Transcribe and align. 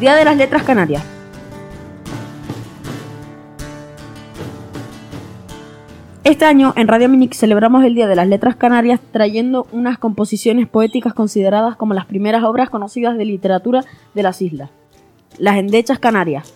Día 0.00 0.14
de 0.14 0.24
las 0.24 0.36
Letras 0.36 0.62
Canarias. 0.62 1.02
Este 6.22 6.44
año 6.44 6.72
en 6.76 6.86
Radio 6.86 7.08
Minix 7.08 7.36
celebramos 7.36 7.84
el 7.84 7.96
Día 7.96 8.06
de 8.06 8.14
las 8.14 8.28
Letras 8.28 8.54
Canarias 8.54 9.00
trayendo 9.10 9.66
unas 9.72 9.98
composiciones 9.98 10.68
poéticas 10.68 11.14
consideradas 11.14 11.74
como 11.74 11.94
las 11.94 12.06
primeras 12.06 12.44
obras 12.44 12.70
conocidas 12.70 13.18
de 13.18 13.24
literatura 13.24 13.84
de 14.14 14.22
las 14.22 14.40
islas. 14.40 14.70
Las 15.36 15.56
Endechas 15.56 15.98
Canarias. 15.98 16.54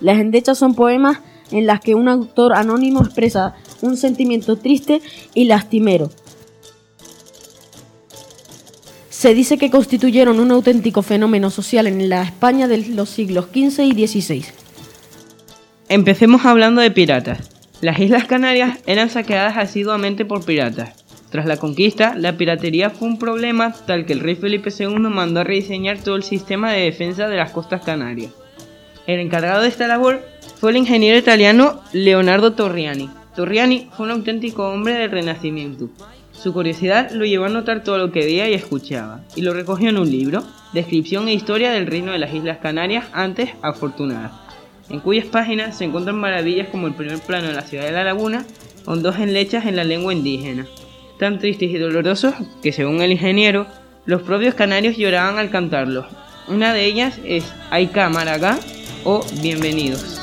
Las 0.00 0.18
Endechas 0.18 0.58
son 0.58 0.74
poemas 0.74 1.20
en 1.52 1.66
las 1.66 1.78
que 1.78 1.94
un 1.94 2.08
autor 2.08 2.52
anónimo 2.52 3.00
expresa 3.00 3.54
un 3.80 3.96
sentimiento 3.96 4.56
triste 4.56 5.02
y 5.34 5.44
lastimero. 5.44 6.10
Se 9.20 9.34
dice 9.34 9.58
que 9.58 9.70
constituyeron 9.70 10.40
un 10.40 10.50
auténtico 10.50 11.02
fenómeno 11.02 11.50
social 11.50 11.86
en 11.86 12.08
la 12.08 12.22
España 12.22 12.68
de 12.68 12.78
los 12.78 13.10
siglos 13.10 13.48
XV 13.52 13.82
y 13.82 14.06
XVI. 14.06 14.46
Empecemos 15.90 16.46
hablando 16.46 16.80
de 16.80 16.90
piratas. 16.90 17.50
Las 17.82 17.98
Islas 17.98 18.24
Canarias 18.24 18.78
eran 18.86 19.10
saqueadas 19.10 19.58
asiduamente 19.58 20.24
por 20.24 20.46
piratas. 20.46 21.04
Tras 21.28 21.44
la 21.44 21.58
conquista, 21.58 22.14
la 22.16 22.38
piratería 22.38 22.88
fue 22.88 23.08
un 23.08 23.18
problema 23.18 23.74
tal 23.86 24.06
que 24.06 24.14
el 24.14 24.20
rey 24.20 24.36
Felipe 24.36 24.70
II 24.70 25.10
mandó 25.10 25.40
a 25.40 25.44
rediseñar 25.44 25.98
todo 25.98 26.16
el 26.16 26.22
sistema 26.22 26.72
de 26.72 26.84
defensa 26.84 27.28
de 27.28 27.36
las 27.36 27.50
costas 27.50 27.82
canarias. 27.84 28.32
El 29.06 29.20
encargado 29.20 29.60
de 29.60 29.68
esta 29.68 29.86
labor 29.86 30.26
fue 30.58 30.70
el 30.70 30.78
ingeniero 30.78 31.18
italiano 31.18 31.82
Leonardo 31.92 32.54
Torriani. 32.54 33.10
Torriani 33.36 33.90
fue 33.94 34.06
un 34.06 34.12
auténtico 34.12 34.66
hombre 34.70 34.94
del 34.94 35.10
Renacimiento. 35.10 35.90
Su 36.42 36.52
curiosidad 36.52 37.10
lo 37.10 37.24
llevó 37.24 37.44
a 37.44 37.50
notar 37.50 37.82
todo 37.82 37.98
lo 37.98 38.12
que 38.12 38.20
veía 38.20 38.48
y 38.48 38.54
escuchaba, 38.54 39.20
y 39.36 39.42
lo 39.42 39.52
recogió 39.52 39.90
en 39.90 39.98
un 39.98 40.10
libro, 40.10 40.42
Descripción 40.72 41.28
e 41.28 41.34
Historia 41.34 41.70
del 41.70 41.86
Reino 41.86 42.12
de 42.12 42.18
las 42.18 42.32
Islas 42.32 42.58
Canarias 42.58 43.04
antes 43.12 43.50
afortunadas, 43.62 44.32
en 44.88 45.00
cuyas 45.00 45.26
páginas 45.26 45.76
se 45.76 45.84
encuentran 45.84 46.16
maravillas 46.16 46.68
como 46.68 46.86
el 46.86 46.94
primer 46.94 47.18
plano 47.20 47.48
de 47.48 47.54
la 47.54 47.62
ciudad 47.62 47.84
de 47.84 47.92
la 47.92 48.04
laguna, 48.04 48.46
con 48.84 49.02
dos 49.02 49.18
enlechas 49.18 49.66
en 49.66 49.76
la 49.76 49.84
lengua 49.84 50.14
indígena 50.14 50.66
tan 51.20 51.38
tristes 51.38 51.70
y 51.70 51.76
dolorosos 51.76 52.34
que 52.62 52.72
según 52.72 53.02
el 53.02 53.12
ingeniero, 53.12 53.66
los 54.06 54.22
propios 54.22 54.54
canarios 54.54 54.96
lloraban 54.96 55.36
al 55.36 55.50
cantarlos. 55.50 56.06
Una 56.48 56.72
de 56.72 56.86
ellas 56.86 57.20
es 57.24 57.44
Aika 57.70 58.08
Maragá 58.08 58.58
o 59.04 59.24
Bienvenidos. 59.42 60.19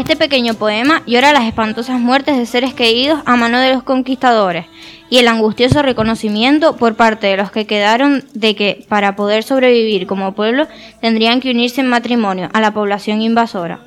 Este 0.00 0.16
pequeño 0.16 0.54
poema 0.54 1.02
llora 1.06 1.34
las 1.34 1.44
espantosas 1.44 2.00
muertes 2.00 2.38
de 2.38 2.46
seres 2.46 2.72
queridos 2.72 3.20
a 3.26 3.36
mano 3.36 3.58
de 3.58 3.74
los 3.74 3.82
conquistadores 3.82 4.64
y 5.10 5.18
el 5.18 5.28
angustioso 5.28 5.82
reconocimiento 5.82 6.74
por 6.76 6.96
parte 6.96 7.26
de 7.26 7.36
los 7.36 7.50
que 7.50 7.66
quedaron 7.66 8.24
de 8.32 8.56
que, 8.56 8.86
para 8.88 9.14
poder 9.14 9.42
sobrevivir 9.42 10.06
como 10.06 10.32
pueblo, 10.32 10.66
tendrían 11.02 11.40
que 11.40 11.50
unirse 11.50 11.82
en 11.82 11.88
matrimonio 11.88 12.48
a 12.54 12.62
la 12.62 12.72
población 12.72 13.20
invasora. 13.20 13.80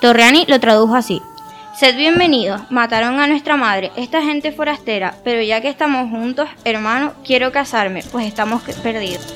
Torreani 0.00 0.44
lo 0.46 0.60
tradujo 0.60 0.94
así. 0.94 1.20
Sed 1.76 1.96
bienvenidos, 1.96 2.60
mataron 2.70 3.18
a 3.18 3.26
nuestra 3.26 3.56
madre, 3.56 3.90
esta 3.96 4.22
gente 4.22 4.52
forastera, 4.52 5.12
pero 5.24 5.42
ya 5.42 5.60
que 5.60 5.68
estamos 5.68 6.08
juntos, 6.08 6.48
hermano, 6.64 7.14
quiero 7.24 7.50
casarme, 7.50 8.04
pues 8.12 8.28
estamos 8.28 8.62
perdidos. 8.62 9.26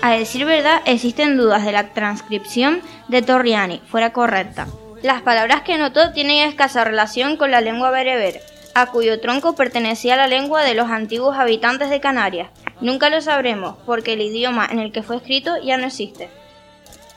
A 0.00 0.10
decir 0.12 0.46
verdad, 0.46 0.80
existen 0.86 1.36
dudas 1.36 1.64
de 1.64 1.72
la 1.72 1.92
transcripción 1.92 2.80
de 3.08 3.20
Torriani 3.20 3.82
fuera 3.86 4.14
correcta. 4.14 4.66
Las 5.02 5.20
palabras 5.20 5.62
que 5.62 5.76
notó 5.76 6.12
tienen 6.12 6.48
escasa 6.48 6.84
relación 6.84 7.36
con 7.36 7.50
la 7.50 7.60
lengua 7.60 7.90
bereber, 7.90 8.40
a 8.74 8.86
cuyo 8.86 9.20
tronco 9.20 9.54
pertenecía 9.54 10.16
la 10.16 10.28
lengua 10.28 10.62
de 10.62 10.74
los 10.74 10.88
antiguos 10.88 11.36
habitantes 11.36 11.90
de 11.90 12.00
Canarias. 12.00 12.48
Nunca 12.80 13.10
lo 13.10 13.20
sabremos, 13.20 13.76
porque 13.84 14.14
el 14.14 14.22
idioma 14.22 14.66
en 14.70 14.78
el 14.78 14.92
que 14.92 15.02
fue 15.02 15.16
escrito 15.16 15.52
ya 15.62 15.76
no 15.76 15.88
existe. 15.88 16.30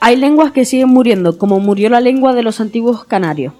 Hay 0.01 0.17
lenguas 0.17 0.51
que 0.51 0.65
siguen 0.65 0.89
muriendo, 0.89 1.37
como 1.37 1.59
murió 1.61 1.89
la 1.89 2.01
lengua 2.01 2.33
de 2.33 2.43
los 2.43 2.59
antiguos 2.59 3.05
canarios. 3.05 3.53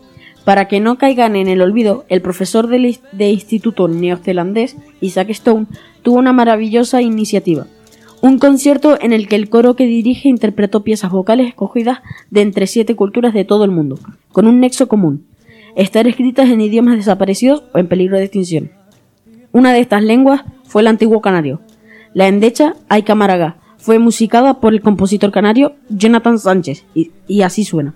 Para 0.45 0.67
que 0.67 0.79
no 0.79 0.99
caigan 0.99 1.35
en 1.35 1.47
el 1.47 1.59
olvido, 1.61 2.05
el 2.07 2.21
profesor 2.21 2.67
de 2.67 3.29
instituto 3.31 3.87
neozelandés, 3.87 4.77
Isaac 5.01 5.31
Stone, 5.31 5.65
tuvo 6.03 6.19
una 6.19 6.33
maravillosa 6.33 7.01
iniciativa. 7.01 7.65
Un 8.21 8.37
concierto 8.37 8.97
en 9.01 9.11
el 9.11 9.27
que 9.27 9.35
el 9.35 9.49
coro 9.49 9.75
que 9.75 9.87
dirige 9.87 10.29
interpretó 10.29 10.83
piezas 10.83 11.11
vocales 11.11 11.47
escogidas 11.47 11.99
de 12.29 12.41
entre 12.41 12.67
siete 12.67 12.95
culturas 12.95 13.33
de 13.33 13.43
todo 13.43 13.65
el 13.65 13.71
mundo, 13.71 13.99
con 14.31 14.47
un 14.47 14.59
nexo 14.59 14.87
común, 14.87 15.25
estar 15.75 16.07
escritas 16.07 16.49
en 16.49 16.61
idiomas 16.61 16.97
desaparecidos 16.97 17.63
o 17.73 17.79
en 17.79 17.87
peligro 17.87 18.17
de 18.17 18.25
extinción. 18.25 18.71
Una 19.51 19.73
de 19.73 19.79
estas 19.79 20.03
lenguas 20.03 20.43
fue 20.63 20.83
el 20.83 20.87
antiguo 20.87 21.21
canario. 21.21 21.61
La 22.13 22.27
endecha 22.27 22.75
Aika 22.87 23.57
fue 23.77 23.97
musicada 23.99 24.59
por 24.59 24.73
el 24.73 24.81
compositor 24.81 25.31
canario 25.31 25.75
Jonathan 25.89 26.37
Sánchez 26.37 26.85
y 26.93 27.41
así 27.41 27.63
suena. 27.63 27.95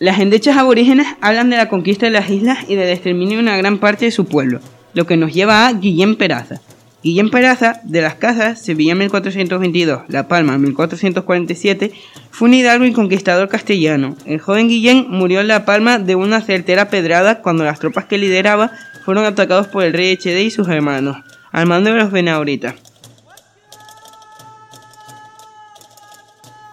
Las 0.00 0.20
endechas 0.20 0.56
aborígenes 0.56 1.08
hablan 1.20 1.50
de 1.50 1.56
la 1.56 1.68
conquista 1.68 2.06
de 2.06 2.12
las 2.12 2.30
islas 2.30 2.58
y 2.68 2.76
del 2.76 2.90
exterminio 2.90 3.38
de 3.38 3.42
una 3.42 3.56
gran 3.56 3.78
parte 3.78 4.04
de 4.04 4.12
su 4.12 4.26
pueblo, 4.26 4.60
lo 4.94 5.06
que 5.06 5.16
nos 5.16 5.34
lleva 5.34 5.66
a 5.66 5.72
Guillén 5.72 6.14
Peraza. 6.14 6.60
Guillén 7.02 7.30
Peraza, 7.30 7.80
de 7.82 8.00
las 8.00 8.14
Casas, 8.14 8.62
Sevilla 8.62 8.94
1422, 8.94 10.02
La 10.06 10.28
Palma 10.28 10.56
1447, 10.56 11.90
fue 12.30 12.46
un 12.46 12.54
hidalgo 12.54 12.84
y 12.84 12.92
conquistador 12.92 13.48
castellano. 13.48 14.16
El 14.24 14.38
joven 14.38 14.68
Guillén 14.68 15.06
murió 15.08 15.40
en 15.40 15.48
La 15.48 15.64
Palma 15.64 15.98
de 15.98 16.14
una 16.14 16.42
certera 16.42 16.90
pedrada 16.90 17.42
cuando 17.42 17.64
las 17.64 17.80
tropas 17.80 18.04
que 18.04 18.18
lideraba 18.18 18.70
fueron 19.04 19.24
atacados 19.24 19.66
por 19.66 19.82
el 19.82 19.94
rey 19.94 20.10
Echede 20.10 20.44
y 20.44 20.52
sus 20.52 20.68
hermanos, 20.68 21.16
al 21.50 21.66
mando 21.66 21.90
de 21.90 21.96
los 21.96 22.12
Benauritas. 22.12 22.76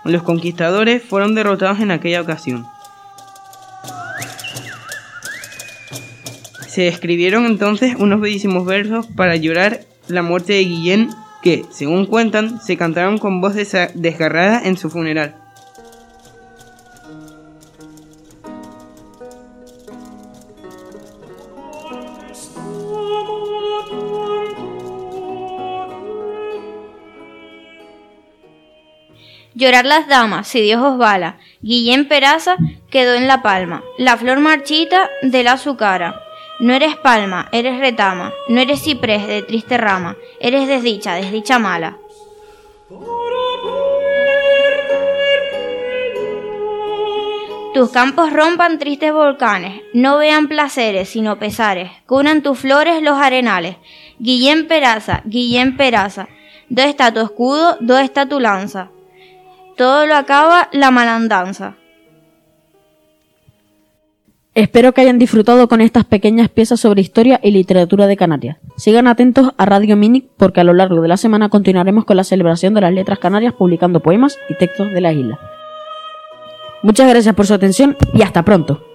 Los 0.04 0.22
conquistadores 0.22 1.02
fueron 1.02 1.34
derrotados 1.34 1.80
en 1.80 1.90
aquella 1.90 2.22
ocasión. 2.22 2.68
Se 6.76 6.90
escribieron 6.90 7.46
entonces 7.46 7.96
unos 7.98 8.20
bellísimos 8.20 8.66
versos 8.66 9.08
para 9.08 9.38
llorar 9.38 9.86
la 10.10 10.24
muerte 10.24 10.52
de 10.52 10.66
Guillén 10.66 11.10
que, 11.42 11.64
según 11.70 12.06
cuentan, 12.06 12.60
se 12.60 12.76
cantaron 12.76 13.18
con 13.18 13.40
voz 13.40 13.54
desgarrada 13.94 14.62
en 14.62 14.76
su 14.76 14.90
funeral. 14.90 15.36
Llorar 29.54 29.86
las 29.86 30.10
damas, 30.10 30.50
si 30.50 30.60
Dios 30.60 30.84
os 30.84 30.98
bala. 30.98 31.38
Guillén 31.62 32.10
Peraza 32.10 32.58
quedó 32.90 33.14
en 33.14 33.30
la 33.30 33.42
palma, 33.42 33.82
la 33.98 34.18
flor 34.18 34.42
marchita 34.42 35.10
de 35.22 35.44
la 35.44 35.56
su 35.56 35.78
cara. 35.78 36.25
No 36.60 36.74
eres 36.74 36.96
palma, 36.96 37.50
eres 37.52 37.80
retama, 37.80 38.32
no 38.48 38.62
eres 38.62 38.82
ciprés 38.82 39.28
de 39.28 39.42
triste 39.42 39.78
rama, 39.78 40.16
eres 40.40 40.68
desdicha, 40.70 41.16
desdicha 41.16 41.60
mala. 41.60 41.98
Tus 47.74 47.92
campos 47.92 48.32
rompan 48.32 48.80
tristes 48.80 49.12
volcanes, 49.12 49.82
no 49.94 50.18
vean 50.18 50.48
placeres, 50.48 51.10
sino 51.10 51.38
pesares, 51.38 51.92
cunan 52.06 52.42
tus 52.42 52.60
flores 52.60 53.02
los 53.02 53.18
arenales. 53.18 53.76
Guillén 54.18 54.70
Peraza, 54.70 55.24
Guillén 55.26 55.76
Peraza, 55.76 56.30
¿dónde 56.70 56.90
está 56.90 57.14
tu 57.14 57.20
escudo? 57.20 57.76
¿Dónde 57.82 58.06
está 58.06 58.28
tu 58.28 58.40
lanza? 58.40 58.92
Todo 59.76 60.06
lo 60.06 60.16
acaba 60.16 60.70
la 60.72 60.90
malandanza. 60.90 61.76
Espero 64.56 64.94
que 64.94 65.02
hayan 65.02 65.20
disfrutado 65.20 65.68
con 65.68 65.82
estas 65.82 66.06
pequeñas 66.06 66.48
piezas 66.48 66.80
sobre 66.80 67.02
historia 67.02 67.42
y 67.44 67.52
literatura 67.52 68.08
de 68.08 68.16
Canarias. 68.16 68.56
Sigan 68.78 69.06
atentos 69.06 69.52
a 69.58 69.66
Radio 69.66 69.98
Minic 69.98 70.28
porque 70.38 70.62
a 70.62 70.64
lo 70.64 70.74
largo 70.74 71.02
de 71.02 71.10
la 71.10 71.18
semana 71.18 71.50
continuaremos 71.50 72.06
con 72.06 72.16
la 72.16 72.24
celebración 72.24 72.74
de 72.74 72.80
las 72.80 72.94
letras 72.94 73.20
canarias 73.20 73.54
publicando 73.54 74.00
poemas 74.00 74.40
y 74.48 74.54
textos 74.54 74.94
de 74.94 75.02
la 75.02 75.12
isla. 75.12 75.40
Muchas 76.84 77.10
gracias 77.10 77.36
por 77.36 77.46
su 77.46 77.54
atención 77.54 77.98
y 78.14 78.22
hasta 78.22 78.46
pronto. 78.46 78.95